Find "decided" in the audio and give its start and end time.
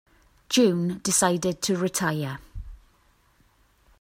1.03-1.61